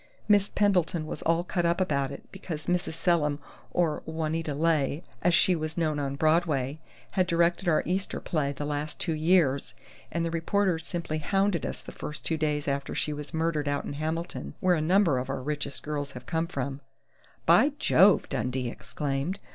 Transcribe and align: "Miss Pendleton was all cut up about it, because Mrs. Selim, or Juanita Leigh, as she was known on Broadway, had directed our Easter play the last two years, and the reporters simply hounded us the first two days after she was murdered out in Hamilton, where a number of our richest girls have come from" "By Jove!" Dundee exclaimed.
"Miss 0.27 0.49
Pendleton 0.49 1.05
was 1.05 1.21
all 1.21 1.43
cut 1.43 1.63
up 1.63 1.79
about 1.79 2.09
it, 2.09 2.23
because 2.31 2.65
Mrs. 2.65 2.93
Selim, 2.93 3.37
or 3.69 4.01
Juanita 4.07 4.55
Leigh, 4.55 5.03
as 5.21 5.35
she 5.35 5.55
was 5.55 5.77
known 5.77 5.99
on 5.99 6.15
Broadway, 6.15 6.79
had 7.11 7.27
directed 7.27 7.67
our 7.67 7.83
Easter 7.85 8.19
play 8.19 8.51
the 8.51 8.65
last 8.65 8.99
two 8.99 9.13
years, 9.13 9.75
and 10.11 10.25
the 10.25 10.31
reporters 10.31 10.87
simply 10.87 11.19
hounded 11.19 11.67
us 11.67 11.83
the 11.83 11.91
first 11.91 12.25
two 12.25 12.35
days 12.37 12.67
after 12.67 12.95
she 12.95 13.13
was 13.13 13.31
murdered 13.31 13.67
out 13.67 13.85
in 13.85 13.93
Hamilton, 13.93 14.55
where 14.59 14.73
a 14.73 14.81
number 14.81 15.19
of 15.19 15.29
our 15.29 15.43
richest 15.43 15.83
girls 15.83 16.13
have 16.13 16.25
come 16.25 16.47
from" 16.47 16.81
"By 17.51 17.73
Jove!" 17.77 18.27
Dundee 18.27 18.69
exclaimed. 18.69 19.37